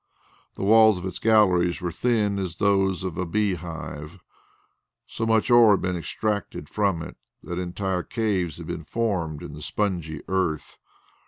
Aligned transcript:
The 0.55 0.63
walls 0.63 0.97
of 0.97 1.05
its 1.05 1.19
galleries 1.19 1.79
were 1.79 1.89
as 1.89 1.99
thin 1.99 2.39
as 2.39 2.55
those 2.55 3.03
of 3.03 3.19
a 3.19 3.25
bee 3.27 3.53
hive. 3.53 4.19
So 5.05 5.27
much 5.27 5.51
ore 5.51 5.73
had 5.73 5.81
been 5.83 5.95
extracted 5.95 6.67
from 6.67 7.03
it 7.03 7.17
that 7.43 7.59
entire 7.59 8.01
caves 8.01 8.57
had 8.57 8.65
been 8.65 8.83
formed 8.83 9.43
in 9.43 9.53
the 9.53 9.61
spongy 9.61 10.23
earth. 10.27 10.79